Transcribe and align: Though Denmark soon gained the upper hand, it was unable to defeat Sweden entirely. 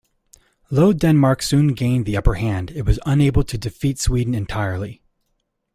Though 0.71 0.93
Denmark 0.93 1.43
soon 1.43 1.73
gained 1.75 2.07
the 2.07 2.17
upper 2.17 2.33
hand, 2.33 2.71
it 2.71 2.87
was 2.87 2.97
unable 3.05 3.43
to 3.43 3.55
defeat 3.55 3.99
Sweden 3.99 4.33
entirely. 4.33 5.03